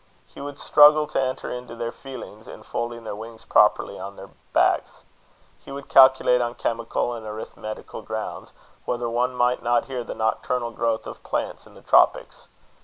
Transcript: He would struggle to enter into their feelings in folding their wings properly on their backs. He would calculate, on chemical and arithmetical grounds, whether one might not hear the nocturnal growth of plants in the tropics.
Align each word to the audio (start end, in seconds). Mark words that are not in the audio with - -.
He 0.25 0.41
would 0.41 0.57
struggle 0.57 1.05
to 1.05 1.21
enter 1.21 1.51
into 1.51 1.75
their 1.75 1.91
feelings 1.91 2.47
in 2.47 2.63
folding 2.63 3.03
their 3.03 3.15
wings 3.15 3.45
properly 3.45 3.99
on 3.99 4.15
their 4.15 4.31
backs. 4.51 5.03
He 5.59 5.71
would 5.71 5.89
calculate, 5.89 6.41
on 6.41 6.55
chemical 6.55 7.13
and 7.13 7.23
arithmetical 7.23 8.01
grounds, 8.01 8.51
whether 8.85 9.07
one 9.07 9.35
might 9.35 9.61
not 9.61 9.85
hear 9.85 10.03
the 10.03 10.15
nocturnal 10.15 10.71
growth 10.71 11.05
of 11.05 11.21
plants 11.21 11.67
in 11.67 11.75
the 11.75 11.83
tropics. 11.83 12.47